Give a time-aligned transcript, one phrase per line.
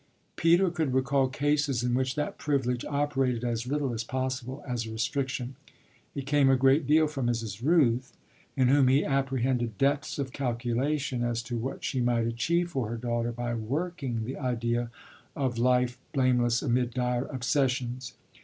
[0.35, 4.91] Peter could recall cases in which that privilege operated as little as possible as a
[4.91, 5.53] restriction.
[6.15, 7.61] It came a great deal from Mrs.
[7.61, 8.11] Rooth,
[8.57, 12.97] in whom he apprehended depths of calculation as to what she might achieve for her
[12.97, 14.89] daughter by "working" the idea
[15.35, 18.15] of a life blameless amid dire obsessions.